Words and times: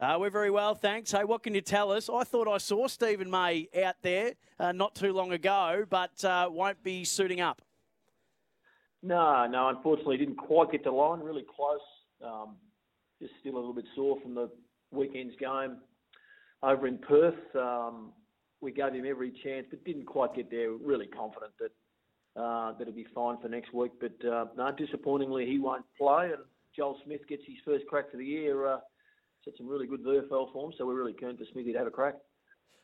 Uh, 0.00 0.16
we're 0.18 0.30
very 0.30 0.50
well, 0.50 0.74
thanks. 0.74 1.12
Hey, 1.12 1.24
what 1.24 1.42
can 1.42 1.54
you 1.54 1.60
tell 1.60 1.92
us? 1.92 2.08
I 2.08 2.24
thought 2.24 2.48
I 2.48 2.56
saw 2.56 2.86
Steven 2.86 3.30
May 3.30 3.68
out 3.84 3.96
there 4.00 4.32
uh, 4.58 4.72
not 4.72 4.94
too 4.94 5.12
long 5.12 5.32
ago, 5.32 5.84
but 5.90 6.24
uh, 6.24 6.48
won't 6.50 6.82
be 6.82 7.04
suiting 7.04 7.42
up. 7.42 7.60
No, 9.02 9.46
no, 9.46 9.68
unfortunately, 9.68 10.16
didn't 10.16 10.36
quite 10.36 10.72
get 10.72 10.84
to 10.84 10.92
line. 10.92 11.20
Really 11.20 11.44
close. 11.54 11.80
Um, 12.24 12.56
just 13.20 13.34
still 13.40 13.56
a 13.56 13.56
little 13.56 13.74
bit 13.74 13.84
sore 13.94 14.18
from 14.22 14.34
the 14.34 14.50
weekend's 14.90 15.34
game 15.38 15.76
over 16.62 16.86
in 16.86 16.96
Perth. 16.96 17.54
Um, 17.54 18.12
we 18.62 18.72
gave 18.72 18.94
him 18.94 19.04
every 19.06 19.32
chance, 19.44 19.66
but 19.68 19.84
didn't 19.84 20.06
quite 20.06 20.34
get 20.34 20.50
there. 20.50 20.72
Really 20.72 21.08
confident 21.08 21.52
that 21.60 22.40
uh, 22.40 22.72
that 22.78 22.86
he'll 22.86 22.96
be 22.96 23.06
fine 23.14 23.36
for 23.42 23.50
next 23.50 23.74
week. 23.74 23.92
But 24.00 24.26
uh, 24.26 24.46
no, 24.56 24.72
disappointingly, 24.72 25.44
he 25.44 25.58
won't 25.58 25.84
play, 25.98 26.26
and 26.28 26.42
Joel 26.74 26.96
Smith 27.04 27.20
gets 27.28 27.42
his 27.46 27.56
first 27.66 27.86
crack 27.86 28.10
for 28.10 28.16
the 28.16 28.24
year. 28.24 28.66
Uh, 28.66 28.78
set 29.44 29.54
some 29.56 29.68
really 29.68 29.86
good 29.86 30.02
VFL 30.02 30.52
form, 30.52 30.72
so 30.76 30.86
we're 30.86 30.94
really 30.94 31.12
keen 31.12 31.36
for 31.36 31.44
Smithy 31.52 31.72
to 31.72 31.78
have 31.78 31.86
a 31.86 31.90
crack. 31.90 32.14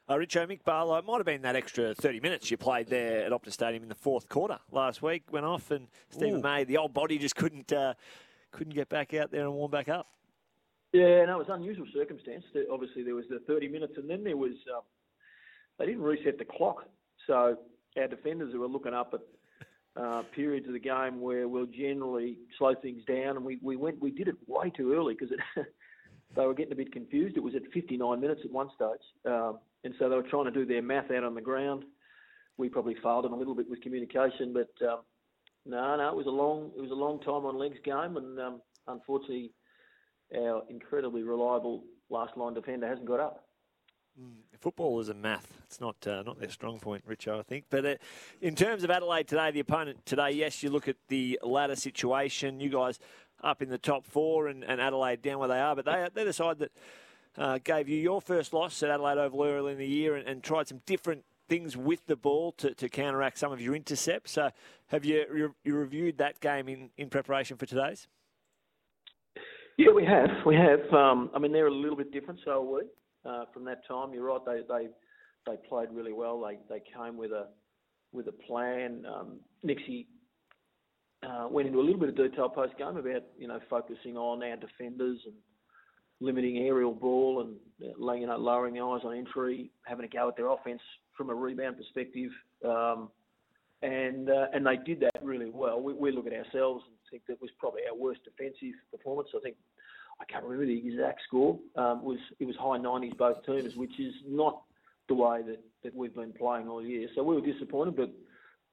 Uh, 0.09 0.15
Richo, 0.15 0.47
Mick 0.47 0.63
Barlow, 0.65 0.97
it 0.99 1.05
might 1.05 1.17
have 1.17 1.27
been 1.27 1.43
that 1.43 1.57
extra 1.57 1.93
30 1.93 2.21
minutes 2.21 2.51
you 2.51 2.57
played 2.57 2.87
there 2.87 3.25
at 3.25 3.33
Optus 3.33 3.53
Stadium 3.53 3.83
in 3.83 3.89
the 3.89 3.95
fourth 3.95 4.29
quarter 4.29 4.59
last 4.71 5.03
week. 5.03 5.25
Went 5.33 5.45
off, 5.45 5.71
and 5.71 5.89
Steven 6.11 6.39
Ooh. 6.39 6.43
May, 6.43 6.65
the 6.65 6.77
old 6.77 6.95
body, 6.95 7.19
just 7.19 7.35
couldn't 7.35 7.73
uh, 7.73 7.95
couldn't 8.53 8.75
get 8.75 8.89
back 8.89 9.15
out 9.15 9.33
there 9.33 9.43
and 9.43 9.53
warm 9.53 9.71
back 9.71 9.89
up. 9.89 10.07
Yeah, 10.93 11.25
no, 11.25 11.41
it 11.41 11.49
was 11.49 11.49
unusual 11.51 11.87
circumstance. 11.93 12.45
Obviously, 12.73 13.03
there 13.03 13.17
was 13.17 13.25
the 13.29 13.41
30 13.47 13.69
minutes, 13.69 13.95
and 13.97 14.09
then 14.09 14.23
there 14.23 14.37
was 14.37 14.53
um, 14.75 14.83
they 15.79 15.87
didn't 15.87 16.03
reset 16.03 16.39
the 16.39 16.45
clock, 16.45 16.85
so 17.27 17.59
our 17.99 18.07
defenders 18.07 18.53
who 18.53 18.61
were 18.61 18.69
looking 18.69 18.95
up 18.95 19.13
at 19.13 19.21
uh, 20.01 20.23
periods 20.35 20.69
of 20.69 20.73
the 20.73 20.79
game 20.79 21.21
where 21.21 21.49
we'll 21.49 21.67
generally 21.67 22.39
slow 22.59 22.75
things 22.81 23.03
down, 23.07 23.37
and 23.37 23.45
we, 23.45 23.59
we 23.61 23.77
went 23.77 24.01
we 24.01 24.13
did 24.13 24.29
it 24.29 24.37
way 24.47 24.71
too 24.71 24.95
early 24.95 25.15
because 25.15 25.35
they 26.35 26.47
were 26.47 26.55
getting 26.55 26.73
a 26.73 26.77
bit 26.77 26.93
confused. 26.93 27.37
It 27.37 27.43
was 27.43 27.55
at 27.55 27.63
59 27.73 28.21
minutes 28.21 28.41
at 28.45 28.51
one 28.51 28.69
stage, 28.75 29.33
um, 29.33 29.59
and 29.85 29.95
so 29.99 30.09
they 30.09 30.17
were 30.17 30.23
trying 30.23 30.47
to 30.47 30.51
do 30.51 30.67
their 30.67 30.83
math 30.83 31.11
out 31.11 31.25
on 31.25 31.35
the 31.35 31.41
ground. 31.41 31.85
We 32.57 32.69
probably 32.69 32.97
failed 33.03 33.25
them 33.25 33.33
a 33.33 33.37
little 33.37 33.55
bit 33.55 33.69
with 33.69 33.83
communication, 33.83 34.53
but 34.53 34.87
um, 34.87 35.01
no, 35.65 35.97
no, 35.97 36.09
it 36.09 36.17
was 36.17 36.27
a 36.27 36.31
long 36.31 36.71
it 36.77 36.81
was 36.81 36.91
a 36.91 36.95
long 36.95 37.21
time 37.21 37.45
on 37.45 37.59
legs 37.59 37.79
game, 37.85 38.17
and 38.17 38.39
um, 38.41 38.63
unfortunately 38.89 39.53
our 40.35 40.63
incredibly 40.69 41.23
reliable 41.23 41.85
last 42.11 42.37
line 42.37 42.55
defender 42.55 42.87
hasn't 42.87 43.07
got 43.07 43.21
up. 43.21 43.47
Mm, 44.21 44.37
football 44.61 44.99
is 45.01 45.09
a 45.09 45.15
math. 45.15 45.61
It's 45.65 45.81
not 45.81 46.07
uh, 46.07 46.23
not 46.23 46.39
their 46.41 46.49
strong 46.51 46.79
point, 46.79 47.07
Richo, 47.07 47.39
I 47.39 47.43
think. 47.43 47.67
But 47.69 47.85
uh, 47.85 47.95
in 48.41 48.55
terms 48.55 48.83
of 48.83 48.91
Adelaide 48.91 49.29
today, 49.29 49.51
the 49.51 49.61
opponent 49.61 50.07
today, 50.07 50.31
yes, 50.31 50.63
you 50.63 50.71
look 50.71 50.89
at 50.89 50.97
the 51.09 51.39
ladder 51.43 51.77
situation. 51.77 52.61
You 52.61 52.71
guys 52.71 52.99
up 53.43 53.63
in 53.63 53.69
the 53.69 53.79
top 53.79 54.07
four 54.07 54.49
and, 54.49 54.65
and 54.65 54.81
Adelaide 54.81 55.23
down 55.23 55.39
where 55.39 55.49
they 55.49 55.61
are, 55.61 55.77
but 55.77 55.85
they, 55.85 56.09
they're 56.15 56.25
the 56.25 56.33
side 56.33 56.59
that 56.59 56.73
uh, 57.37 57.59
gave 57.63 57.89
you 57.89 57.97
your 57.97 58.21
first 58.21 58.53
loss 58.53 58.83
at 58.83 58.91
Adelaide 58.91 59.19
Oval 59.19 59.45
early 59.45 59.73
in 59.73 59.79
the 59.79 59.87
year 59.87 60.15
and, 60.17 60.27
and 60.27 60.43
tried 60.43 60.69
some 60.69 60.81
different 60.87 61.25
things 61.49 61.77
with 61.77 62.07
the 62.07 62.17
ball 62.17 62.53
to, 62.53 62.75
to 62.75 62.89
counteract 62.89 63.39
some 63.39 63.53
of 63.53 63.61
your 63.61 63.75
intercepts. 63.75 64.33
So 64.33 64.51
have 64.89 65.05
you, 65.05 65.55
you 65.65 65.75
reviewed 65.77 66.19
that 66.19 66.41
game 66.41 66.69
in, 66.69 66.91
in 66.97 67.09
preparation 67.09 67.57
for 67.57 67.67
today's? 67.67 68.09
Yeah, 69.77 69.93
we 69.95 70.05
have. 70.07 70.31
We 70.47 70.57
have. 70.57 70.91
Um, 70.93 71.31
I 71.35 71.39
mean, 71.39 71.53
they're 71.53 71.67
a 71.67 71.75
little 71.75 71.97
bit 71.97 72.11
different, 72.11 72.41
so 72.45 72.51
are 72.51 72.61
we. 72.63 72.81
Uh, 73.27 73.45
from 73.53 73.65
that 73.65 73.87
time, 73.87 74.15
you're 74.15 74.25
right. 74.25 74.41
They 74.47 74.61
they 74.69 74.89
they 75.47 75.57
played 75.69 75.89
really 75.93 76.13
well. 76.13 76.41
They 76.41 76.59
they 76.69 76.83
came 76.97 77.17
with 77.19 77.33
a 77.33 77.49
with 78.13 78.29
a 78.29 78.33
plan. 78.33 79.05
Um, 79.07 79.41
Nixie 79.63 80.07
uh, 81.27 81.49
went 81.49 81.67
into 81.67 81.81
a 81.81 81.83
little 81.83 82.01
bit 82.01 82.09
of 82.11 82.17
detail 82.17 82.49
post 82.49 82.77
game 82.79 82.97
about 82.97 83.23
you 83.39 83.49
know 83.49 83.61
focusing 83.69 84.17
on 84.17 84.43
our 84.43 84.57
defenders 84.57 85.19
and 85.25 85.35
limiting 86.21 86.59
aerial 86.59 86.95
ball 86.95 87.43
and 87.43 87.57
uh, 87.83 88.13
you 88.13 88.27
know 88.27 88.37
lowering 88.37 88.75
the 88.75 88.81
eyes 88.81 89.01
on 89.05 89.17
entry, 89.17 89.71
having 89.85 90.05
a 90.05 90.09
go 90.09 90.29
at 90.29 90.37
their 90.37 90.51
offence 90.51 90.81
from 91.17 91.31
a 91.31 91.35
rebound 91.35 91.77
perspective. 91.77 92.31
Um, 92.65 93.11
and 93.83 94.31
uh, 94.31 94.47
and 94.55 94.67
they 94.67 94.77
did 94.77 95.01
that 95.01 95.23
really 95.23 95.51
well. 95.51 95.81
We, 95.81 95.93
we 95.93 96.13
look 96.13 96.27
at 96.27 96.33
ourselves 96.33 96.85
and 96.87 96.97
think 97.11 97.27
that 97.29 97.41
was 97.41 97.51
probably 97.59 97.83
our 97.91 97.97
worst 97.97 98.21
defensive 98.25 98.75
performance. 98.91 99.29
I 99.37 99.41
think 99.41 99.57
I 100.21 100.25
can't 100.25 100.45
remember 100.45 100.67
the 100.67 100.89
exact 100.89 101.21
score. 101.27 101.59
Um, 101.77 102.03
was 102.03 102.19
it 102.41 102.47
was 102.47 102.57
high 102.57 102.79
90s 102.79 103.17
both 103.17 103.45
teams, 103.45 103.77
which 103.77 103.99
is 104.01 104.15
not 104.27 104.63
the 105.09 105.15
way 105.15 105.43
that, 105.47 105.63
that 105.85 105.95
we've 105.95 106.15
been 106.15 106.33
playing 106.33 106.69
all 106.69 106.83
year. 106.83 107.09
So 107.15 107.23
we 107.23 107.35
were 107.35 107.47
disappointed, 107.47 107.97
but 107.97 108.11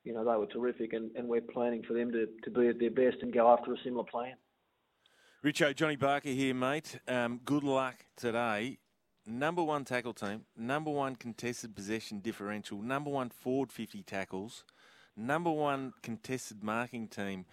you 0.03 0.13
know 0.13 0.23
they 0.23 0.37
were 0.37 0.47
terrific, 0.47 0.93
and, 0.93 1.11
and 1.15 1.27
we're 1.27 1.41
planning 1.41 1.83
for 1.87 1.93
them 1.93 2.11
to, 2.11 2.27
to 2.43 2.49
be 2.49 2.67
at 2.67 2.79
their 2.79 2.91
best 2.91 3.17
and 3.21 3.33
go 3.33 3.51
after 3.51 3.73
a 3.73 3.77
similar 3.83 4.03
plan. 4.03 4.33
Richo, 5.43 5.75
Johnny 5.75 5.95
Barker 5.97 6.29
here, 6.29 6.53
mate. 6.53 6.99
Um, 7.07 7.41
good 7.43 7.63
luck 7.63 8.05
today. 8.15 8.79
Number 9.25 9.63
one 9.63 9.85
tackle 9.85 10.13
team, 10.13 10.45
number 10.57 10.91
one 10.91 11.15
contested 11.15 11.75
possession 11.75 12.19
differential, 12.19 12.81
number 12.81 13.09
one 13.09 13.29
forward 13.29 13.71
50 13.71 14.03
tackles, 14.03 14.65
number 15.15 15.49
one 15.49 15.93
contested 16.01 16.61
marking 16.61 17.07
team 17.07 17.45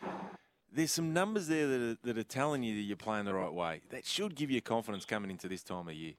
there's 0.72 0.93
some 0.93 1.12
numbers 1.12 1.49
there 1.49 1.66
that 1.66 1.81
are, 1.81 1.97
that 2.05 2.19
are 2.19 2.25
telling 2.25 2.62
you 2.62 2.75
that 2.77 2.83
you're 2.83 2.97
playing 2.97 3.25
the 3.25 3.34
right 3.34 3.53
way. 3.53 3.81
That 3.91 4.06
should 4.06 4.34
give 4.34 4.50
you 4.50 4.60
confidence 4.60 5.05
coming 5.05 5.31
into 5.31 5.49
this 5.49 5.62
time 5.62 5.89
of 5.89 5.94
year. 5.94 6.15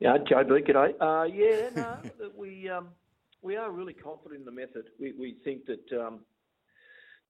Yeah, 0.00 0.16
Joe 0.28 0.44
B, 0.44 0.62
g'day. 0.62 0.94
Uh, 1.00 1.24
yeah, 1.24 1.70
no, 1.74 2.30
we 2.36 2.68
um, 2.68 2.88
we 3.42 3.56
are 3.56 3.70
really 3.70 3.94
confident 3.94 4.40
in 4.40 4.44
the 4.44 4.52
method. 4.52 4.86
We 5.00 5.12
we 5.18 5.36
think 5.44 5.62
that 5.66 6.00
um, 6.00 6.20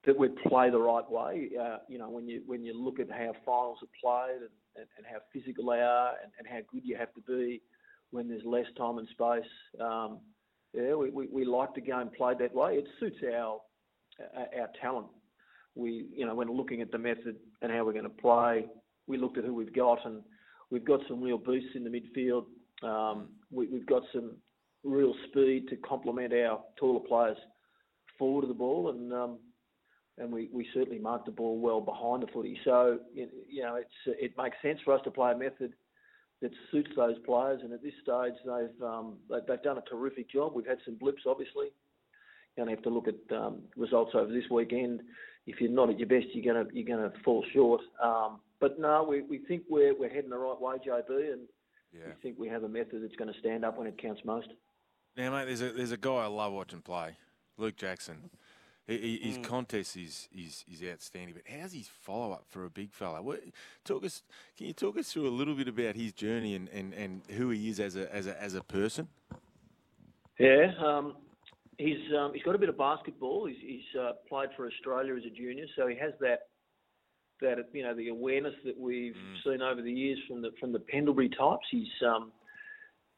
that 0.05 0.17
we 0.17 0.29
play 0.47 0.69
the 0.69 0.79
right 0.79 1.09
way. 1.09 1.49
Uh, 1.59 1.77
you 1.87 1.97
know, 1.97 2.09
when 2.09 2.27
you 2.27 2.41
when 2.45 2.63
you 2.63 2.73
look 2.73 2.99
at 2.99 3.09
how 3.09 3.33
finals 3.45 3.79
are 3.83 3.99
played 4.01 4.41
and, 4.41 4.49
and, 4.75 4.87
and 4.97 5.05
how 5.05 5.19
physical 5.33 5.65
they 5.65 5.81
are 5.81 6.13
and, 6.23 6.31
and, 6.37 6.47
how 6.47 6.59
good 6.71 6.81
you 6.83 6.95
have 6.95 7.13
to 7.13 7.21
be 7.21 7.61
when 8.11 8.27
there's 8.27 8.43
less 8.45 8.65
time 8.77 8.97
and 8.97 9.07
space. 9.09 9.49
Um, 9.79 10.19
yeah, 10.73 10.93
we, 10.93 11.09
we, 11.09 11.27
we 11.27 11.45
like 11.45 11.73
the 11.73 11.81
game 11.81 12.09
played 12.15 12.37
that 12.39 12.53
way. 12.53 12.75
It 12.75 12.85
suits 12.99 13.17
our 13.23 13.59
our 14.57 14.69
talent 14.81 15.07
we, 15.75 16.07
you 16.15 16.25
know, 16.25 16.35
when 16.35 16.51
looking 16.51 16.81
at 16.81 16.91
the 16.91 16.97
method 16.97 17.35
and 17.61 17.71
how 17.71 17.85
we're 17.85 17.93
going 17.93 18.03
to 18.03 18.09
play, 18.09 18.65
we 19.07 19.17
looked 19.17 19.37
at 19.37 19.45
who 19.45 19.53
we've 19.53 19.73
got, 19.73 20.05
and 20.05 20.21
we've 20.69 20.85
got 20.85 20.99
some 21.07 21.21
real 21.21 21.37
boosts 21.37 21.69
in 21.75 21.83
the 21.83 21.89
midfield. 21.89 22.45
Um, 22.83 23.29
we, 23.51 23.67
have 23.71 23.85
got 23.85 24.03
some 24.13 24.33
real 24.83 25.13
speed 25.27 25.67
to 25.69 25.75
complement 25.77 26.33
our 26.33 26.61
taller 26.77 26.99
players 26.99 27.37
forward 28.17 28.43
of 28.43 28.49
the 28.49 28.55
ball, 28.55 28.89
and 28.89 29.13
um, 29.13 29.39
and 30.17 30.31
we, 30.31 30.49
we 30.51 30.67
certainly 30.73 30.99
mark 30.99 31.25
the 31.25 31.31
ball 31.31 31.59
well 31.59 31.81
behind 31.81 32.23
the 32.23 32.27
footy. 32.27 32.59
So 32.63 32.99
you 33.13 33.61
know, 33.61 33.75
it's 33.75 34.19
it 34.19 34.33
makes 34.37 34.57
sense 34.61 34.79
for 34.83 34.93
us 34.93 35.01
to 35.03 35.11
play 35.11 35.31
a 35.31 35.37
method 35.37 35.73
that 36.41 36.51
suits 36.71 36.91
those 36.95 37.17
players. 37.25 37.61
And 37.63 37.73
at 37.73 37.83
this 37.83 37.93
stage, 38.01 38.33
they've 38.45 38.87
um, 38.87 39.17
they've 39.29 39.63
done 39.63 39.77
a 39.77 39.89
terrific 39.89 40.29
job. 40.29 40.53
We've 40.55 40.65
had 40.65 40.79
some 40.85 40.95
blips, 40.95 41.23
obviously. 41.27 41.67
You're 42.55 42.65
going 42.65 42.75
to 42.75 42.81
have 42.81 42.83
to 42.83 42.89
look 42.89 43.07
at 43.07 43.37
um, 43.37 43.61
results 43.77 44.11
over 44.15 44.31
this 44.33 44.49
weekend 44.51 45.01
if 45.49 45.59
you're 45.59 45.71
not 45.71 45.89
at 45.89 45.99
your 45.99 46.07
best, 46.07 46.27
you're 46.33 46.53
gonna 46.53 46.69
you're 46.71 46.85
gonna 46.85 47.11
fall 47.25 47.43
short. 47.53 47.81
Um, 48.01 48.39
but 48.59 48.79
no, 48.79 49.05
we, 49.09 49.21
we 49.21 49.39
think 49.39 49.63
we're 49.69 49.97
we're 49.97 50.09
heading 50.09 50.29
the 50.29 50.37
right 50.37 50.59
way, 50.59 50.75
JB, 50.75 51.33
and 51.33 51.41
yeah. 51.91 52.05
we 52.05 52.13
think 52.21 52.37
we 52.37 52.47
have 52.47 52.63
a 52.63 52.69
method 52.69 53.01
that's 53.01 53.15
going 53.15 53.33
to 53.33 53.39
stand 53.39 53.65
up 53.65 53.77
when 53.77 53.87
it 53.87 53.99
counts 54.01 54.21
most. 54.23 54.47
Now, 55.17 55.31
mate, 55.31 55.45
there's 55.45 55.61
a 55.61 55.71
there's 55.71 55.91
a 55.91 55.97
guy 55.97 56.11
I 56.11 56.27
love 56.27 56.53
watching 56.53 56.81
play, 56.81 57.17
Luke 57.57 57.75
Jackson. 57.75 58.29
He, 58.87 59.19
his 59.21 59.37
mm. 59.37 59.43
contest 59.43 59.95
is, 59.97 60.27
is 60.35 60.65
is 60.71 60.81
outstanding, 60.83 61.35
but 61.35 61.43
how's 61.47 61.73
his 61.73 61.87
follow 61.87 62.31
up 62.31 62.45
for 62.49 62.65
a 62.65 62.71
big 62.71 62.91
fella? 62.91 63.21
What, 63.21 63.41
talk 63.85 64.03
us, 64.03 64.23
can 64.57 64.65
you 64.65 64.73
talk 64.73 64.97
us 64.97 65.13
through 65.13 65.27
a 65.27 65.29
little 65.29 65.53
bit 65.53 65.67
about 65.67 65.95
his 65.95 66.11
journey 66.11 66.55
and, 66.55 66.67
and, 66.69 66.93
and 66.95 67.21
who 67.37 67.51
he 67.51 67.69
is 67.69 67.79
as 67.79 67.95
a 67.95 68.13
as 68.13 68.25
a 68.25 68.41
as 68.41 68.55
a 68.55 68.63
person? 68.63 69.07
Yeah, 70.39 70.71
um, 70.83 71.17
he's 71.77 71.99
um, 72.17 72.33
he's 72.33 72.41
got 72.41 72.55
a 72.55 72.57
bit 72.57 72.69
of 72.69 72.79
basketball. 72.79 73.45
He's, 73.45 73.57
he's 73.61 73.99
uh, 73.99 74.13
played 74.27 74.49
for 74.57 74.65
Australia 74.65 75.15
as 75.15 75.23
a 75.23 75.29
junior, 75.29 75.65
so 75.75 75.85
he 75.85 75.95
has 75.97 76.13
that 76.21 76.47
that 77.41 77.57
you 77.73 77.83
know 77.83 77.93
the 77.93 78.07
awareness 78.07 78.55
that 78.65 78.77
we've 78.79 79.13
mm. 79.13 79.43
seen 79.43 79.61
over 79.61 79.83
the 79.83 79.91
years 79.91 80.17
from 80.27 80.41
the 80.41 80.49
from 80.59 80.71
the 80.71 80.79
Pendlebury 80.79 81.29
types. 81.29 81.67
He's 81.69 81.87
um, 82.07 82.31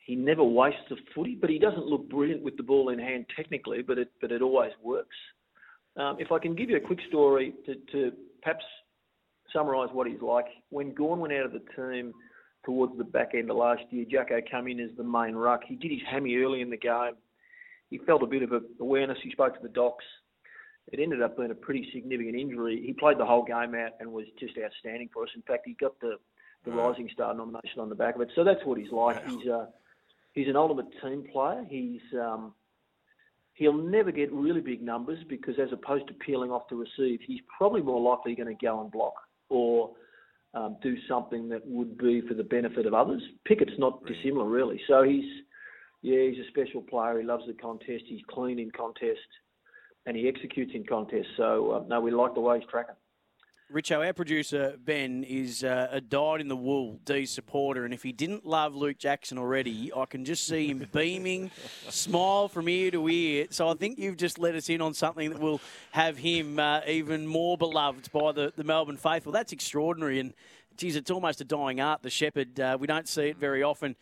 he 0.05 0.15
never 0.15 0.43
wastes 0.43 0.89
a 0.91 0.95
footy, 1.13 1.37
but 1.39 1.49
he 1.49 1.59
doesn't 1.59 1.85
look 1.85 2.09
brilliant 2.09 2.43
with 2.43 2.57
the 2.57 2.63
ball 2.63 2.89
in 2.89 2.99
hand 2.99 3.25
technically, 3.35 3.81
but 3.81 3.97
it 3.97 4.11
but 4.19 4.31
it 4.31 4.41
always 4.41 4.71
works. 4.83 5.15
Um, 5.97 6.17
if 6.19 6.31
I 6.31 6.39
can 6.39 6.55
give 6.55 6.69
you 6.69 6.77
a 6.77 6.81
quick 6.81 6.99
story 7.07 7.53
to, 7.65 7.75
to 7.91 8.11
perhaps 8.41 8.63
summarise 9.53 9.89
what 9.91 10.07
he's 10.07 10.21
like, 10.21 10.45
when 10.69 10.93
Gawn 10.93 11.19
went 11.19 11.33
out 11.33 11.45
of 11.45 11.51
the 11.51 11.63
team 11.75 12.13
towards 12.65 12.97
the 12.97 13.03
back 13.03 13.31
end 13.35 13.51
of 13.51 13.57
last 13.57 13.83
year, 13.89 14.05
Jacko 14.09 14.39
came 14.49 14.67
in 14.67 14.79
as 14.79 14.89
the 14.95 15.03
main 15.03 15.35
ruck. 15.35 15.61
He 15.67 15.75
did 15.75 15.91
his 15.91 16.01
hammy 16.09 16.35
early 16.37 16.61
in 16.61 16.69
the 16.69 16.77
game. 16.77 17.13
He 17.89 17.97
felt 17.99 18.23
a 18.23 18.27
bit 18.27 18.41
of 18.41 18.53
awareness. 18.79 19.17
He 19.21 19.31
spoke 19.31 19.55
to 19.55 19.61
the 19.61 19.73
docs. 19.73 20.05
It 20.91 20.99
ended 20.99 21.21
up 21.21 21.37
being 21.37 21.51
a 21.51 21.55
pretty 21.55 21.89
significant 21.93 22.35
injury. 22.35 22.81
He 22.85 22.93
played 22.93 23.17
the 23.17 23.25
whole 23.25 23.43
game 23.43 23.75
out 23.75 23.91
and 23.99 24.11
was 24.11 24.25
just 24.39 24.53
outstanding 24.57 25.09
for 25.13 25.23
us. 25.23 25.29
In 25.35 25.41
fact, 25.43 25.63
he 25.65 25.73
got 25.73 25.99
the 25.99 26.15
the 26.63 26.71
Rising 26.71 27.09
Star 27.11 27.33
nomination 27.33 27.79
on 27.79 27.89
the 27.89 27.95
back 27.95 28.15
of 28.15 28.21
it. 28.21 28.29
So 28.35 28.43
that's 28.43 28.63
what 28.65 28.77
he's 28.77 28.91
like. 28.91 29.25
He's 29.27 29.47
a 29.47 29.69
he's 30.33 30.47
an 30.47 30.55
ultimate 30.55 30.87
team 31.01 31.25
player. 31.31 31.65
He's 31.69 32.01
um, 32.13 32.53
he'll 33.53 33.73
never 33.73 34.11
get 34.11 34.31
really 34.31 34.61
big 34.61 34.81
numbers 34.81 35.19
because 35.29 35.55
as 35.61 35.69
opposed 35.71 36.07
to 36.07 36.13
peeling 36.13 36.51
off 36.51 36.67
to 36.69 36.75
receive, 36.75 37.19
he's 37.25 37.41
probably 37.57 37.81
more 37.81 38.01
likely 38.01 38.35
going 38.35 38.55
to 38.55 38.65
go 38.65 38.81
and 38.81 38.91
block 38.91 39.13
or 39.49 39.91
um, 40.53 40.77
do 40.81 40.95
something 41.07 41.49
that 41.49 41.65
would 41.65 41.97
be 41.97 42.21
for 42.27 42.33
the 42.33 42.43
benefit 42.43 42.85
of 42.85 42.93
others. 42.93 43.21
Pickett's 43.45 43.77
not 43.77 44.05
dissimilar 44.05 44.47
really. 44.47 44.81
So 44.87 45.03
he's 45.03 45.25
yeah, 46.01 46.21
he's 46.23 46.43
a 46.43 46.47
special 46.49 46.81
player. 46.81 47.19
He 47.19 47.25
loves 47.25 47.45
the 47.45 47.53
contest. 47.53 48.05
He's 48.07 48.21
clean 48.29 48.57
in 48.57 48.71
contest, 48.71 49.19
and 50.05 50.17
he 50.17 50.27
executes 50.27 50.71
in 50.73 50.83
contest. 50.83 51.27
So 51.37 51.71
uh, 51.71 51.83
no, 51.87 52.01
we 52.01 52.11
like 52.11 52.33
the 52.33 52.41
way 52.41 52.59
he's 52.59 52.69
tracking. 52.69 52.95
Richo, 53.71 54.05
our 54.05 54.11
producer 54.11 54.75
Ben 54.83 55.23
is 55.23 55.63
uh, 55.63 55.87
a 55.91 56.01
dyed 56.01 56.41
in 56.41 56.49
the 56.49 56.57
wool 56.57 56.99
D 57.05 57.25
supporter, 57.25 57.85
and 57.85 57.93
if 57.93 58.03
he 58.03 58.11
didn't 58.11 58.45
love 58.45 58.75
Luke 58.75 58.97
Jackson 58.97 59.37
already, 59.37 59.91
I 59.95 60.05
can 60.05 60.25
just 60.25 60.45
see 60.45 60.67
him 60.67 60.89
beaming, 60.93 61.51
smile 61.87 62.49
from 62.49 62.67
ear 62.67 62.91
to 62.91 63.07
ear. 63.07 63.47
So 63.49 63.69
I 63.69 63.75
think 63.75 63.97
you've 63.97 64.17
just 64.17 64.37
let 64.37 64.55
us 64.55 64.67
in 64.67 64.81
on 64.81 64.93
something 64.93 65.29
that 65.29 65.39
will 65.39 65.61
have 65.91 66.17
him 66.17 66.59
uh, 66.59 66.81
even 66.85 67.25
more 67.25 67.57
beloved 67.57 68.11
by 68.11 68.33
the, 68.33 68.51
the 68.57 68.65
Melbourne 68.65 68.97
faithful. 68.97 69.31
That's 69.31 69.53
extraordinary, 69.53 70.19
and 70.19 70.33
geez, 70.75 70.97
it's 70.97 71.11
almost 71.11 71.39
a 71.39 71.45
dying 71.45 71.79
art. 71.79 72.01
The 72.01 72.09
Shepherd, 72.09 72.59
uh, 72.59 72.77
we 72.77 72.87
don't 72.87 73.07
see 73.07 73.29
it 73.29 73.37
very 73.37 73.63
often. 73.63 73.95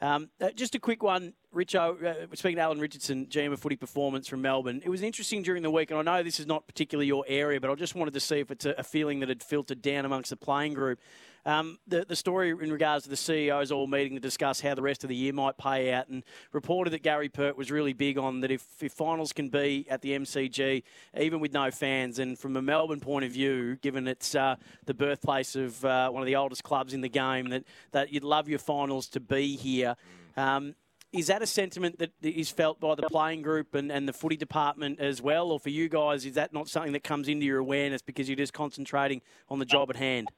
Um, 0.00 0.30
uh, 0.40 0.50
just 0.50 0.76
a 0.76 0.78
quick 0.78 1.02
one, 1.02 1.32
Richo. 1.54 2.04
Uh, 2.04 2.26
speaking 2.34 2.56
to 2.56 2.62
Alan 2.62 2.78
Richardson, 2.78 3.26
GM 3.26 3.52
of 3.52 3.60
Footy 3.60 3.76
Performance 3.76 4.28
from 4.28 4.42
Melbourne. 4.42 4.82
It 4.84 4.90
was 4.90 5.02
interesting 5.02 5.42
during 5.42 5.62
the 5.62 5.70
week, 5.70 5.90
and 5.90 5.98
I 5.98 6.02
know 6.02 6.22
this 6.22 6.38
is 6.38 6.46
not 6.46 6.66
particularly 6.66 7.06
your 7.06 7.24
area, 7.26 7.58
but 7.58 7.70
I 7.70 7.74
just 7.74 7.94
wanted 7.94 8.14
to 8.14 8.20
see 8.20 8.40
if 8.40 8.50
it's 8.50 8.66
a, 8.66 8.74
a 8.76 8.84
feeling 8.84 9.20
that 9.20 9.30
had 9.30 9.42
filtered 9.42 9.80
down 9.80 10.04
amongst 10.04 10.30
the 10.30 10.36
playing 10.36 10.74
group. 10.74 10.98
Um, 11.46 11.78
the, 11.86 12.04
the 12.04 12.16
story 12.16 12.50
in 12.50 12.70
regards 12.70 13.04
to 13.04 13.10
the 13.10 13.16
CEOs 13.16 13.72
all 13.72 13.86
meeting 13.86 14.14
to 14.14 14.20
discuss 14.20 14.60
how 14.60 14.74
the 14.74 14.82
rest 14.82 15.02
of 15.04 15.08
the 15.08 15.16
year 15.16 15.32
might 15.32 15.56
pay 15.56 15.90
out 15.92 16.08
and 16.08 16.22
reported 16.52 16.90
that 16.90 17.02
Gary 17.02 17.30
Pert 17.30 17.56
was 17.56 17.70
really 17.70 17.94
big 17.94 18.18
on 18.18 18.40
that 18.40 18.50
if, 18.50 18.66
if 18.82 18.92
finals 18.92 19.32
can 19.32 19.48
be 19.48 19.86
at 19.88 20.02
the 20.02 20.10
MCG, 20.10 20.82
even 21.18 21.40
with 21.40 21.54
no 21.54 21.70
fans, 21.70 22.18
and 22.18 22.38
from 22.38 22.56
a 22.58 22.62
Melbourne 22.62 23.00
point 23.00 23.24
of 23.24 23.32
view, 23.32 23.76
given 23.76 24.06
it's 24.06 24.34
uh, 24.34 24.56
the 24.84 24.92
birthplace 24.92 25.56
of 25.56 25.82
uh, 25.82 26.10
one 26.10 26.20
of 26.20 26.26
the 26.26 26.36
oldest 26.36 26.62
clubs 26.62 26.92
in 26.92 27.00
the 27.00 27.08
game, 27.08 27.48
that, 27.48 27.64
that 27.92 28.12
you'd 28.12 28.24
love 28.24 28.50
your 28.50 28.58
finals 28.58 29.08
to 29.08 29.20
be 29.20 29.56
here. 29.56 29.96
Um, 30.36 30.74
is 31.12 31.28
that 31.28 31.42
a 31.42 31.46
sentiment 31.46 31.98
that 31.98 32.12
is 32.22 32.50
felt 32.50 32.80
by 32.80 32.94
the 32.94 33.02
playing 33.02 33.42
group 33.42 33.74
and, 33.74 33.90
and 33.90 34.06
the 34.06 34.12
footy 34.12 34.36
department 34.36 35.00
as 35.00 35.22
well? 35.22 35.50
Or 35.50 35.58
for 35.58 35.70
you 35.70 35.88
guys, 35.88 36.26
is 36.26 36.34
that 36.34 36.52
not 36.52 36.68
something 36.68 36.92
that 36.92 37.04
comes 37.04 37.28
into 37.28 37.46
your 37.46 37.58
awareness 37.58 38.02
because 38.02 38.28
you're 38.28 38.36
just 38.36 38.52
concentrating 38.52 39.22
on 39.48 39.58
the 39.58 39.64
job 39.64 39.88
at 39.90 39.96
hand? 39.96 40.28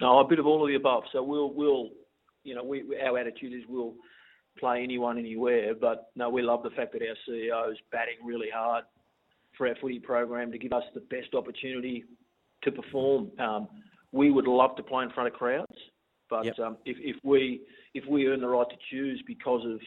No, 0.00 0.18
a 0.18 0.24
bit 0.26 0.38
of 0.38 0.46
all 0.46 0.62
of 0.62 0.68
the 0.68 0.74
above. 0.74 1.04
So 1.12 1.22
we'll, 1.22 1.52
we'll, 1.52 1.90
you 2.42 2.54
know, 2.54 2.64
we, 2.64 2.84
our 3.04 3.18
attitude 3.18 3.52
is 3.52 3.62
we'll 3.68 3.94
play 4.58 4.82
anyone 4.82 5.18
anywhere. 5.18 5.74
But 5.74 6.10
no, 6.16 6.30
we 6.30 6.42
love 6.42 6.62
the 6.62 6.70
fact 6.70 6.92
that 6.92 7.02
our 7.02 7.16
CEO 7.28 7.70
is 7.70 7.78
batting 7.92 8.16
really 8.24 8.48
hard 8.54 8.84
for 9.56 9.68
our 9.68 9.74
footy 9.80 9.98
program 9.98 10.52
to 10.52 10.58
give 10.58 10.72
us 10.72 10.84
the 10.94 11.00
best 11.00 11.34
opportunity 11.34 12.04
to 12.62 12.72
perform. 12.72 13.30
Um, 13.38 13.68
we 14.12 14.30
would 14.30 14.46
love 14.46 14.76
to 14.76 14.82
play 14.82 15.04
in 15.04 15.10
front 15.10 15.28
of 15.28 15.34
crowds, 15.34 15.76
but 16.28 16.44
yep. 16.44 16.58
um, 16.58 16.76
if, 16.84 16.96
if 17.00 17.16
we 17.22 17.62
if 17.94 18.04
we 18.06 18.26
earn 18.26 18.40
the 18.40 18.48
right 18.48 18.68
to 18.68 18.76
choose 18.90 19.22
because 19.26 19.64
of 19.64 19.80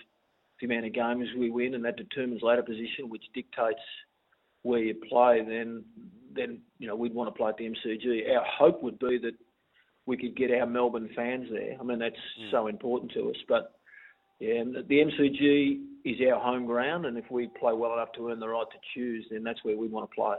the 0.59 0.65
amount 0.65 0.85
of 0.85 0.93
games 0.93 1.27
we 1.37 1.49
win, 1.49 1.75
and 1.75 1.85
that 1.85 1.97
determines 1.97 2.41
ladder 2.41 2.63
position, 2.63 3.09
which 3.09 3.23
dictates 3.33 3.79
where 4.63 4.79
you 4.79 4.95
play, 5.09 5.43
then 5.47 5.83
then 6.33 6.59
you 6.77 6.87
know 6.87 6.95
we'd 6.95 7.13
want 7.13 7.27
to 7.27 7.37
play 7.37 7.49
at 7.49 7.57
the 7.57 7.65
MCG. 7.65 8.35
Our 8.35 8.45
hope 8.45 8.83
would 8.83 8.99
be 8.99 9.17
that 9.19 9.33
we 10.05 10.17
could 10.17 10.35
get 10.35 10.51
our 10.51 10.65
Melbourne 10.65 11.09
fans 11.15 11.47
there. 11.51 11.77
I 11.79 11.83
mean, 11.83 11.99
that's 11.99 12.15
mm. 12.41 12.51
so 12.51 12.67
important 12.67 13.11
to 13.13 13.29
us. 13.29 13.35
But 13.47 13.73
yeah, 14.39 14.63
the 14.63 14.95
MCG 14.95 15.83
is 16.05 16.15
our 16.31 16.39
home 16.39 16.65
ground, 16.65 17.05
and 17.05 17.17
if 17.17 17.29
we 17.29 17.47
play 17.59 17.73
well 17.73 17.93
enough 17.93 18.11
to 18.13 18.29
earn 18.29 18.39
the 18.39 18.47
right 18.47 18.65
to 18.71 18.77
choose, 18.93 19.25
then 19.29 19.43
that's 19.43 19.63
where 19.63 19.77
we 19.77 19.87
want 19.87 20.09
to 20.09 20.15
play. 20.15 20.35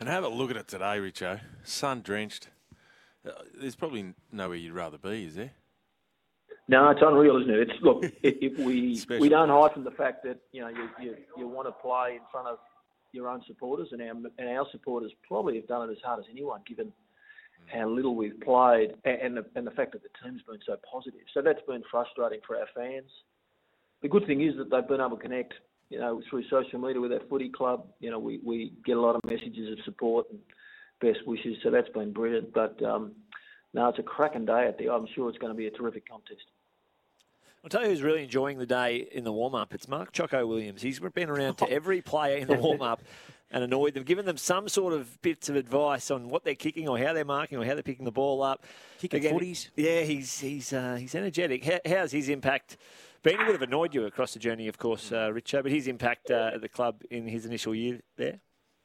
And 0.00 0.08
have 0.08 0.24
a 0.24 0.28
look 0.28 0.50
at 0.50 0.56
it 0.56 0.68
today, 0.68 0.98
Richo. 0.98 1.40
Sun 1.62 2.02
drenched. 2.02 2.48
Uh, 3.26 3.30
there's 3.60 3.76
probably 3.76 4.14
nowhere 4.32 4.56
you'd 4.56 4.72
rather 4.72 4.98
be, 4.98 5.24
is 5.24 5.36
there? 5.36 5.52
No, 6.68 6.90
it's 6.90 7.00
unreal, 7.02 7.36
isn't 7.38 7.50
it? 7.50 7.70
It's 7.70 7.82
look, 7.82 8.04
if 8.22 8.58
we 8.58 9.02
we 9.18 9.28
don't 9.28 9.48
hide 9.48 9.72
from 9.72 9.84
the 9.84 9.90
fact 9.90 10.24
that 10.24 10.38
you 10.52 10.60
know 10.60 10.68
you, 10.68 10.88
you 11.00 11.16
you 11.36 11.48
want 11.48 11.68
to 11.68 11.72
play 11.72 12.14
in 12.14 12.22
front 12.30 12.48
of 12.48 12.58
your 13.12 13.28
own 13.28 13.42
supporters, 13.46 13.88
and 13.92 14.00
our 14.00 14.14
and 14.38 14.48
our 14.56 14.66
supporters 14.70 15.12
probably 15.26 15.56
have 15.56 15.66
done 15.66 15.88
it 15.88 15.92
as 15.92 15.98
hard 16.04 16.20
as 16.20 16.26
anyone, 16.30 16.60
given 16.66 16.92
how 17.66 17.88
little 17.88 18.14
we've 18.14 18.38
played, 18.40 18.94
and 19.04 19.36
the, 19.36 19.44
and 19.54 19.66
the 19.66 19.70
fact 19.70 19.92
that 19.92 20.02
the 20.02 20.08
team's 20.22 20.42
been 20.42 20.58
so 20.66 20.76
positive. 20.90 21.20
So 21.32 21.42
that's 21.42 21.62
been 21.66 21.82
frustrating 21.90 22.40
for 22.46 22.56
our 22.56 22.66
fans. 22.74 23.10
The 24.02 24.08
good 24.08 24.26
thing 24.26 24.42
is 24.42 24.56
that 24.56 24.70
they've 24.70 24.86
been 24.86 25.00
able 25.00 25.16
to 25.16 25.22
connect, 25.22 25.54
you 25.88 25.98
know, 25.98 26.20
through 26.28 26.44
social 26.48 26.80
media 26.80 27.00
with 27.00 27.12
our 27.12 27.20
footy 27.30 27.50
club. 27.50 27.86
You 28.00 28.10
know, 28.10 28.18
we, 28.18 28.40
we 28.44 28.72
get 28.84 28.96
a 28.96 29.00
lot 29.00 29.14
of 29.14 29.20
messages 29.30 29.78
of 29.78 29.84
support 29.84 30.26
and 30.30 30.40
best 31.02 31.26
wishes, 31.26 31.56
so 31.62 31.70
that's 31.70 31.88
been 31.90 32.12
brilliant. 32.12 32.54
But 32.54 32.82
um, 32.82 33.12
no, 33.74 33.88
it's 33.88 33.98
a 33.98 34.02
cracking 34.02 34.46
day 34.46 34.68
out 34.68 34.78
there. 34.78 34.92
I'm 34.92 35.06
sure 35.14 35.28
it's 35.28 35.38
going 35.38 35.52
to 35.52 35.56
be 35.56 35.66
a 35.66 35.70
terrific 35.70 36.08
contest. 36.08 36.44
I'll 37.64 37.70
tell 37.70 37.82
you 37.82 37.90
who's 37.90 38.02
really 38.02 38.24
enjoying 38.24 38.58
the 38.58 38.66
day 38.66 39.08
in 39.12 39.22
the 39.22 39.32
warm 39.32 39.54
up. 39.54 39.72
It's 39.72 39.86
Mark 39.86 40.12
Choco 40.12 40.46
Williams. 40.46 40.82
He's 40.82 40.98
been 40.98 41.30
around 41.30 41.56
to 41.58 41.70
every 41.70 42.00
player 42.00 42.38
in 42.38 42.48
the 42.48 42.56
warm 42.56 42.82
up 42.82 43.02
and 43.52 43.62
annoyed 43.62 43.94
them, 43.94 44.02
given 44.02 44.26
them 44.26 44.36
some 44.36 44.68
sort 44.68 44.92
of 44.92 45.20
bits 45.22 45.48
of 45.48 45.54
advice 45.54 46.10
on 46.10 46.28
what 46.28 46.44
they're 46.44 46.56
kicking 46.56 46.88
or 46.88 46.98
how 46.98 47.12
they're 47.12 47.24
marking 47.24 47.58
or 47.58 47.64
how 47.64 47.74
they're 47.74 47.82
picking 47.84 48.04
the 48.04 48.10
ball 48.10 48.42
up. 48.42 48.64
Kicking 48.98 49.20
Again, 49.20 49.38
footies. 49.38 49.68
Yeah, 49.76 50.00
he's 50.00 50.40
he's 50.40 50.72
uh, 50.72 50.96
he's 50.98 51.14
energetic. 51.14 51.64
How, 51.64 51.78
how's 51.86 52.10
his 52.10 52.28
impact? 52.28 52.78
been? 53.22 53.38
he 53.38 53.44
would 53.44 53.52
have 53.52 53.62
annoyed 53.62 53.94
you 53.94 54.06
across 54.06 54.32
the 54.32 54.40
journey, 54.40 54.66
of 54.66 54.78
course, 54.78 55.12
uh, 55.12 55.30
Richo, 55.30 55.62
but 55.62 55.70
his 55.70 55.86
impact 55.86 56.32
uh, 56.32 56.50
at 56.54 56.62
the 56.62 56.68
club 56.68 57.02
in 57.10 57.28
his 57.28 57.46
initial 57.46 57.74
year 57.74 58.00
there. 58.16 58.40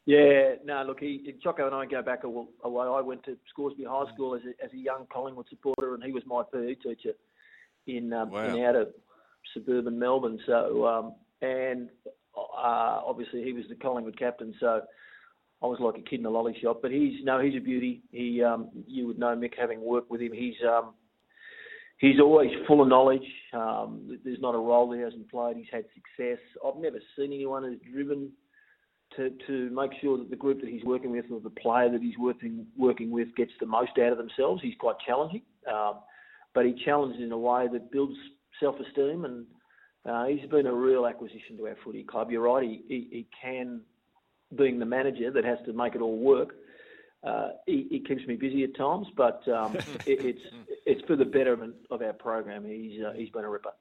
Yeah, 0.07 0.55
no, 0.63 0.85
look, 0.87 1.01
he, 1.01 1.35
Choco 1.43 1.65
and 1.65 1.75
I 1.75 1.85
go 1.85 2.01
back 2.01 2.23
a, 2.23 2.27
a 2.27 2.69
way. 2.69 2.87
I 2.87 3.01
went 3.01 3.25
to 3.25 3.35
Scoresby 3.49 3.83
High 3.83 4.09
School 4.13 4.35
as 4.35 4.41
a, 4.43 4.63
as 4.63 4.71
a 4.71 4.77
young 4.77 5.05
Collingwood 5.11 5.47
supporter, 5.49 5.95
and 5.95 6.01
he 6.01 6.13
was 6.13 6.23
my 6.25 6.43
PE 6.53 6.75
teacher 6.75 7.11
in 7.87 8.13
um, 8.13 8.31
wow. 8.31 8.55
in 8.55 8.63
outer 8.63 8.85
suburban 9.53 9.99
Melbourne. 9.99 10.39
So, 10.45 10.87
um, 10.87 11.15
and 11.41 11.89
uh, 12.37 13.01
obviously 13.05 13.43
he 13.43 13.51
was 13.51 13.65
the 13.67 13.75
Collingwood 13.75 14.17
captain, 14.17 14.55
so 14.61 14.79
I 15.61 15.65
was 15.65 15.79
like 15.81 15.97
a 15.97 16.09
kid 16.09 16.21
in 16.21 16.25
a 16.25 16.29
lolly 16.29 16.55
shop. 16.63 16.79
But 16.81 16.91
he's 16.91 17.21
no, 17.25 17.41
he's 17.41 17.57
a 17.57 17.59
beauty. 17.61 18.01
He, 18.11 18.41
um, 18.41 18.69
you 18.87 19.07
would 19.07 19.19
know 19.19 19.35
Mick 19.35 19.59
having 19.59 19.81
worked 19.81 20.09
with 20.09 20.21
him. 20.21 20.31
He's 20.31 20.55
um, 20.65 20.93
he's 21.97 22.21
always 22.21 22.51
full 22.65 22.81
of 22.81 22.87
knowledge. 22.87 23.27
Um, 23.51 24.17
there's 24.23 24.39
not 24.39 24.55
a 24.55 24.57
role 24.57 24.89
he 24.93 25.01
hasn't 25.01 25.29
played. 25.29 25.57
He's 25.57 25.65
had 25.69 25.83
success. 25.93 26.39
I've 26.65 26.81
never 26.81 26.99
seen 27.17 27.33
anyone 27.33 27.63
who's 27.63 27.79
driven 27.91 28.31
to 29.17 29.31
to 29.47 29.69
make 29.71 29.91
sure 30.01 30.17
that 30.17 30.29
the 30.29 30.35
group 30.35 30.61
that 30.61 30.69
he's 30.69 30.83
working 30.83 31.11
with 31.11 31.25
or 31.31 31.39
the 31.39 31.49
player 31.49 31.89
that 31.91 32.01
he's 32.01 32.17
working 32.17 32.65
working 32.77 33.11
with 33.11 33.35
gets 33.35 33.51
the 33.59 33.65
most 33.65 33.91
out 33.99 34.11
of 34.11 34.17
themselves. 34.17 34.61
He's 34.61 34.75
quite 34.79 34.95
challenging, 35.05 35.41
um, 35.71 35.95
but 36.53 36.65
he 36.65 36.73
challenges 36.85 37.21
in 37.21 37.31
a 37.31 37.37
way 37.37 37.67
that 37.71 37.91
builds 37.91 38.15
self-esteem 38.59 39.25
and 39.25 39.45
uh, 40.07 40.25
he's 40.25 40.49
been 40.49 40.67
a 40.67 40.73
real 40.73 41.05
acquisition 41.05 41.57
to 41.57 41.67
our 41.67 41.75
footy 41.83 42.03
club. 42.03 42.31
You're 42.31 42.41
right, 42.41 42.63
he, 42.63 42.81
he, 42.87 43.07
he 43.11 43.27
can, 43.41 43.81
being 44.55 44.79
the 44.79 44.85
manager 44.85 45.31
that 45.31 45.43
has 45.43 45.57
to 45.65 45.73
make 45.73 45.95
it 45.95 46.01
all 46.01 46.17
work, 46.17 46.55
uh, 47.23 47.49
he, 47.65 47.87
he, 47.89 47.99
keeps 47.99 48.25
me 48.25 48.35
busy 48.35 48.63
at 48.63 48.75
times, 48.75 49.07
but 49.17 49.45
um, 49.49 49.75
it, 50.05 50.23
it's 50.25 50.41
it's 50.85 51.01
for 51.07 51.15
the 51.15 51.25
betterment 51.25 51.75
of 51.91 52.01
our 52.01 52.13
program. 52.13 52.63
He's 52.63 53.01
uh, 53.03 53.11
he's 53.13 53.29
been 53.29 53.43
a 53.43 53.49
ripper. 53.49 53.71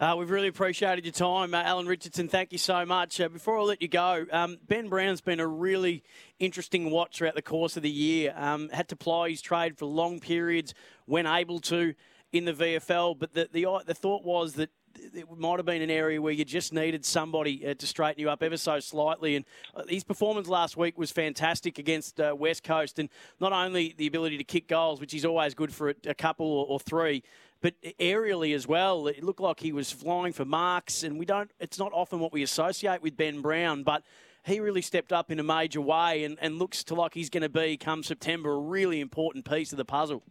Uh, 0.00 0.14
we've 0.16 0.30
really 0.30 0.48
appreciated 0.48 1.04
your 1.04 1.12
time, 1.12 1.52
uh, 1.52 1.60
Alan 1.62 1.84
Richardson. 1.84 2.26
Thank 2.26 2.52
you 2.52 2.58
so 2.58 2.86
much. 2.86 3.20
Uh, 3.20 3.28
before 3.28 3.58
I 3.58 3.62
let 3.64 3.82
you 3.82 3.88
go, 3.88 4.24
um, 4.32 4.56
Ben 4.66 4.88
Brown's 4.88 5.20
been 5.20 5.40
a 5.40 5.46
really 5.46 6.02
interesting 6.38 6.90
watch 6.90 7.18
throughout 7.18 7.34
the 7.34 7.42
course 7.42 7.76
of 7.76 7.82
the 7.82 7.90
year. 7.90 8.32
Um, 8.34 8.70
had 8.70 8.88
to 8.88 8.96
ply 8.96 9.28
his 9.28 9.42
trade 9.42 9.76
for 9.76 9.84
long 9.84 10.18
periods 10.18 10.72
when 11.04 11.26
able 11.26 11.60
to 11.60 11.92
in 12.32 12.46
the 12.46 12.54
VFL. 12.54 13.18
But 13.18 13.34
the, 13.34 13.50
the, 13.52 13.66
the 13.84 13.92
thought 13.92 14.24
was 14.24 14.54
that 14.54 14.70
it 14.96 15.26
might 15.38 15.58
have 15.58 15.66
been 15.66 15.82
an 15.82 15.90
area 15.90 16.20
where 16.20 16.32
you 16.32 16.44
just 16.44 16.72
needed 16.72 17.04
somebody 17.04 17.66
uh, 17.66 17.74
to 17.74 17.86
straighten 17.86 18.20
you 18.20 18.30
up 18.30 18.42
ever 18.42 18.56
so 18.56 18.80
slightly. 18.80 19.36
And 19.36 19.44
uh, 19.74 19.82
his 19.88 20.04
performance 20.04 20.48
last 20.48 20.76
week 20.76 20.98
was 20.98 21.10
fantastic 21.10 21.78
against 21.78 22.20
uh, 22.20 22.34
West 22.36 22.64
Coast, 22.64 22.98
and 22.98 23.08
not 23.40 23.52
only 23.52 23.94
the 23.96 24.06
ability 24.06 24.38
to 24.38 24.44
kick 24.44 24.68
goals, 24.68 25.00
which 25.00 25.14
is 25.14 25.24
always 25.24 25.54
good 25.54 25.72
for 25.72 25.90
a, 25.90 25.94
a 26.06 26.14
couple 26.14 26.46
or, 26.46 26.66
or 26.66 26.80
three, 26.80 27.22
but 27.60 27.74
aerially 27.98 28.54
as 28.54 28.66
well. 28.66 29.06
It 29.06 29.22
looked 29.22 29.40
like 29.40 29.60
he 29.60 29.72
was 29.72 29.90
flying 29.90 30.32
for 30.32 30.44
marks, 30.44 31.02
and 31.02 31.18
we 31.18 31.26
don't. 31.26 31.50
It's 31.60 31.78
not 31.78 31.92
often 31.92 32.20
what 32.20 32.32
we 32.32 32.42
associate 32.42 33.02
with 33.02 33.16
Ben 33.16 33.40
Brown, 33.40 33.82
but 33.82 34.02
he 34.44 34.60
really 34.60 34.82
stepped 34.82 35.12
up 35.12 35.30
in 35.30 35.38
a 35.38 35.42
major 35.42 35.80
way 35.80 36.24
and, 36.24 36.38
and 36.40 36.58
looks 36.58 36.82
to 36.84 36.94
like 36.94 37.14
he's 37.14 37.30
going 37.30 37.42
to 37.42 37.48
be 37.48 37.76
come 37.76 38.02
September 38.02 38.52
a 38.52 38.58
really 38.58 39.00
important 39.00 39.44
piece 39.44 39.72
of 39.72 39.78
the 39.78 39.84
puzzle. 39.84 40.22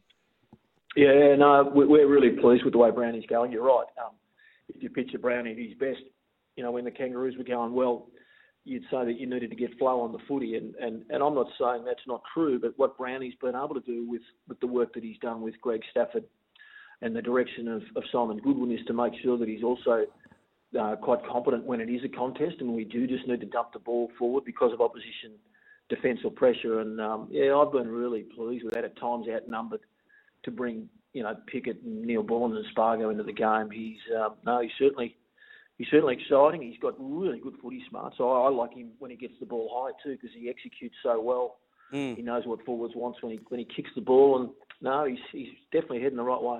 Yeah, 0.95 1.35
no, 1.35 1.69
we're 1.73 2.07
really 2.07 2.31
pleased 2.31 2.63
with 2.63 2.73
the 2.73 2.79
way 2.79 2.89
Brownie's 2.89 3.27
going. 3.27 3.51
You're 3.51 3.63
right. 3.63 3.85
Um, 4.03 4.13
if 4.69 4.81
you 4.83 4.89
picture 4.89 5.17
Brownie 5.17 5.51
at 5.51 5.57
his 5.57 5.77
best, 5.77 6.01
you 6.55 6.63
know, 6.63 6.71
when 6.71 6.85
the 6.85 6.91
Kangaroos 6.91 7.37
were 7.37 7.43
going 7.43 7.73
well, 7.73 8.07
you'd 8.65 8.83
say 8.91 9.05
that 9.05 9.19
you 9.19 9.27
needed 9.27 9.49
to 9.49 9.55
get 9.55 9.77
flow 9.77 10.01
on 10.01 10.11
the 10.11 10.19
footy. 10.27 10.55
And, 10.55 10.75
and, 10.75 11.03
and 11.09 11.23
I'm 11.23 11.35
not 11.35 11.47
saying 11.59 11.85
that's 11.85 12.05
not 12.07 12.21
true, 12.33 12.59
but 12.59 12.73
what 12.77 12.97
Brownie's 12.97 13.35
been 13.41 13.55
able 13.55 13.75
to 13.75 13.81
do 13.81 14.07
with, 14.09 14.21
with 14.47 14.59
the 14.59 14.67
work 14.67 14.93
that 14.93 15.03
he's 15.03 15.17
done 15.19 15.41
with 15.41 15.59
Greg 15.61 15.81
Stafford 15.91 16.23
and 17.01 17.15
the 17.15 17.21
direction 17.21 17.67
of, 17.67 17.81
of 17.95 18.03
Simon 18.11 18.39
Goodwin 18.39 18.71
is 18.71 18.85
to 18.87 18.93
make 18.93 19.13
sure 19.23 19.37
that 19.37 19.47
he's 19.47 19.63
also 19.63 20.05
uh, 20.79 20.95
quite 20.97 21.19
competent 21.25 21.65
when 21.65 21.81
it 21.81 21.89
is 21.89 22.03
a 22.03 22.09
contest 22.09 22.57
and 22.59 22.73
we 22.73 22.83
do 22.83 23.07
just 23.07 23.27
need 23.27 23.39
to 23.39 23.45
dump 23.47 23.73
the 23.73 23.79
ball 23.79 24.11
forward 24.19 24.43
because 24.45 24.73
of 24.73 24.81
opposition 24.81 25.31
defence 25.89 26.19
or 26.23 26.31
pressure. 26.31 26.81
And 26.81 27.01
um, 27.01 27.27
yeah, 27.31 27.55
I've 27.55 27.71
been 27.71 27.87
really 27.87 28.25
pleased 28.35 28.63
with 28.63 28.73
that. 28.73 28.83
At 28.83 28.99
times 28.99 29.25
outnumbered 29.33 29.81
to 30.43 30.51
bring 30.51 30.87
you 31.13 31.23
know 31.23 31.35
Pickett 31.47 31.81
and 31.83 32.03
Neal-Bullen 32.03 32.55
and 32.55 32.65
Spargo 32.71 33.09
into 33.09 33.23
the 33.23 33.33
game. 33.33 33.69
He's 33.71 33.99
um, 34.17 34.35
no, 34.45 34.61
he's 34.61 34.71
certainly 34.77 35.15
he's 35.77 35.87
certainly 35.89 36.15
exciting. 36.15 36.61
He's 36.61 36.79
got 36.79 36.95
really 36.99 37.39
good 37.39 37.55
footy 37.61 37.81
smart. 37.89 38.13
So 38.17 38.29
I, 38.29 38.47
I 38.47 38.49
like 38.49 38.73
him 38.73 38.91
when 38.99 39.11
he 39.11 39.17
gets 39.17 39.33
the 39.39 39.45
ball 39.45 39.69
high 39.73 39.91
too 40.03 40.15
because 40.15 40.35
he 40.37 40.49
executes 40.49 40.95
so 41.03 41.19
well. 41.21 41.57
Mm. 41.93 42.17
He 42.17 42.21
knows 42.21 42.45
what 42.45 42.63
forwards 42.65 42.93
wants 42.95 43.21
when 43.21 43.33
he 43.33 43.39
when 43.49 43.59
he 43.59 43.65
kicks 43.65 43.89
the 43.95 44.01
ball. 44.01 44.39
And 44.39 44.49
no, 44.81 45.05
he's 45.05 45.19
he's 45.31 45.49
definitely 45.71 46.01
heading 46.01 46.17
the 46.17 46.23
right 46.23 46.41
way. 46.41 46.59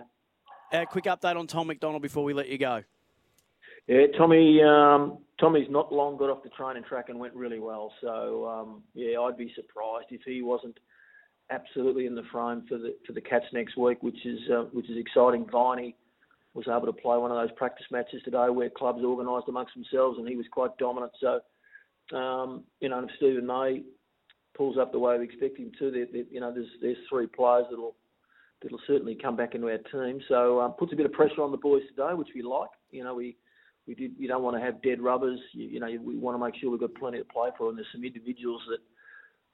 A 0.71 0.85
quick 0.85 1.05
update 1.05 1.35
on 1.35 1.47
Tom 1.47 1.67
McDonald 1.67 2.01
before 2.01 2.23
we 2.23 2.33
let 2.33 2.47
you 2.47 2.57
go. 2.57 2.83
Yeah, 3.87 4.05
Tommy. 4.17 4.61
Um, 4.61 5.19
Tommy's 5.39 5.69
not 5.69 5.91
long 5.91 6.17
got 6.17 6.29
off 6.29 6.43
the 6.43 6.49
training 6.49 6.83
track 6.83 7.09
and 7.09 7.19
went 7.19 7.33
really 7.33 7.59
well. 7.59 7.93
So 8.01 8.47
um, 8.47 8.83
yeah, 8.93 9.19
I'd 9.19 9.37
be 9.37 9.51
surprised 9.55 10.07
if 10.11 10.21
he 10.25 10.41
wasn't 10.41 10.77
absolutely 11.51 12.05
in 12.05 12.15
the 12.15 12.23
frame 12.31 12.63
for 12.67 12.77
the 12.77 12.95
for 13.05 13.13
the 13.13 13.21
Cats 13.21 13.45
next 13.53 13.77
week, 13.77 14.01
which 14.01 14.25
is 14.25 14.39
uh, 14.51 14.63
which 14.71 14.89
is 14.89 14.97
exciting. 14.97 15.45
Viney 15.51 15.95
was 16.53 16.65
able 16.67 16.85
to 16.87 16.93
play 16.93 17.17
one 17.17 17.31
of 17.31 17.37
those 17.37 17.55
practice 17.57 17.85
matches 17.91 18.21
today 18.23 18.49
where 18.49 18.69
clubs 18.69 19.03
organised 19.03 19.47
amongst 19.47 19.73
themselves, 19.75 20.17
and 20.17 20.27
he 20.27 20.35
was 20.35 20.45
quite 20.51 20.75
dominant. 20.77 21.11
So 21.19 21.39
um, 22.15 22.63
you 22.79 22.89
know, 22.89 22.99
if 22.99 23.09
Steven 23.17 23.45
May 23.45 23.83
pulls 24.55 24.77
up 24.77 24.91
the 24.91 24.99
way 24.99 25.17
we 25.17 25.25
expect 25.25 25.57
him 25.57 25.71
to, 25.79 25.91
there, 25.91 26.05
you 26.31 26.39
know, 26.39 26.53
there's 26.53 26.67
there's 26.81 26.97
three 27.09 27.27
players 27.27 27.65
that'll 27.69 27.95
that'll 28.61 28.79
certainly 28.87 29.15
come 29.15 29.35
back 29.35 29.55
into 29.55 29.67
our 29.69 29.77
team. 29.77 30.19
So 30.27 30.59
um, 30.59 30.73
puts 30.73 30.93
a 30.93 30.95
bit 30.95 31.05
of 31.05 31.13
pressure 31.13 31.41
on 31.41 31.51
the 31.51 31.57
boys 31.57 31.83
today, 31.89 32.13
which 32.13 32.29
we 32.35 32.41
like. 32.41 32.69
You 32.91 33.03
know, 33.03 33.15
we 33.15 33.37
we 33.87 33.95
did. 33.95 34.11
You 34.17 34.27
don't 34.27 34.43
want 34.43 34.57
to 34.57 34.61
have 34.61 34.81
dead 34.81 35.01
rubbers. 35.01 35.39
You, 35.53 35.67
you 35.67 35.79
know, 35.79 35.87
we 35.87 36.17
want 36.17 36.37
to 36.37 36.43
make 36.43 36.55
sure 36.59 36.71
we've 36.71 36.79
got 36.79 36.95
plenty 36.95 37.19
to 37.19 37.25
play 37.25 37.49
for, 37.57 37.69
and 37.69 37.77
there's 37.77 37.87
some 37.91 38.03
individuals 38.03 38.61
that 38.69 38.79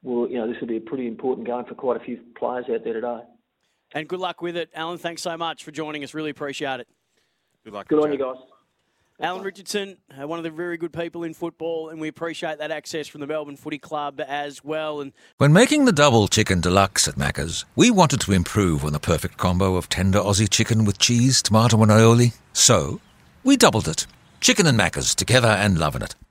will. 0.03 0.29
You 0.29 0.37
know, 0.37 0.47
this 0.47 0.59
will 0.59 0.67
be 0.67 0.77
a 0.77 0.81
pretty 0.81 1.07
important 1.07 1.47
game 1.47 1.65
for 1.65 1.75
quite 1.75 1.97
a 1.97 2.03
few 2.03 2.19
players 2.37 2.65
out 2.71 2.83
there 2.83 2.93
today. 2.93 3.19
And 3.93 4.07
good 4.07 4.19
luck 4.19 4.41
with 4.41 4.57
it, 4.57 4.69
Alan. 4.73 4.97
Thanks 4.97 5.21
so 5.21 5.37
much 5.37 5.63
for 5.63 5.71
joining 5.71 6.03
us. 6.03 6.13
Really 6.13 6.31
appreciate 6.31 6.79
it. 6.79 6.87
Good 7.63 7.73
luck. 7.73 7.87
Good 7.87 8.03
on 8.03 8.11
you 8.11 8.19
guys. 8.19 8.37
Alan 9.17 9.43
Richardson, 9.43 9.95
uh, 10.11 10.27
one 10.27 10.39
of 10.39 10.43
the 10.43 10.49
very 10.49 10.75
good 10.75 10.91
people 10.91 11.23
in 11.23 11.33
football, 11.33 11.87
and 11.87 12.01
we 12.01 12.09
appreciate 12.09 12.57
that 12.57 12.69
access 12.69 13.07
from 13.07 13.21
the 13.21 13.27
Melbourne 13.27 13.55
Footy 13.55 13.77
Club 13.77 14.19
as 14.19 14.61
well. 14.61 14.99
And 14.99 15.13
when 15.37 15.53
making 15.53 15.85
the 15.85 15.93
double 15.93 16.27
chicken 16.27 16.59
deluxe 16.59 17.07
at 17.07 17.15
Macca's, 17.15 17.63
we 17.77 17.89
wanted 17.89 18.19
to 18.21 18.33
improve 18.33 18.83
on 18.83 18.91
the 18.91 18.99
perfect 18.99 19.37
combo 19.37 19.77
of 19.77 19.87
tender 19.87 20.19
Aussie 20.19 20.49
chicken 20.49 20.83
with 20.83 20.99
cheese, 20.99 21.41
tomato, 21.41 21.81
and 21.81 21.91
aioli. 21.91 22.35
So 22.51 22.99
we 23.45 23.55
doubled 23.55 23.87
it. 23.87 24.05
Chicken 24.41 24.67
and 24.67 24.77
Macca's 24.77 25.15
together 25.15 25.47
and 25.47 25.77
loving 25.77 26.01
it. 26.01 26.15